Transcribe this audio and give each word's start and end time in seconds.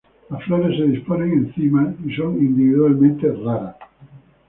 Las 0.31 0.43
flores 0.45 0.79
se 0.79 0.85
disponen 0.85 1.31
en 1.31 1.53
cimas 1.53 1.93
y 2.03 2.15
son 2.15 2.37
individualmente 2.39 3.31
raras. 3.31 3.75